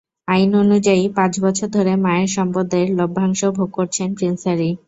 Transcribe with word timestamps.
আইন 0.27 0.51
অনুযায়ী, 0.61 1.03
পাঁচ 1.17 1.33
বছর 1.41 1.67
ধরে 1.75 1.93
মায়ের 2.05 2.29
সম্পদের 2.37 2.85
লভ্যাংশ 2.99 3.41
ভোগ 3.57 3.69
করছেন 3.77 4.07
প্রিন্স 4.17 4.41
হ্যারি। 4.45 4.69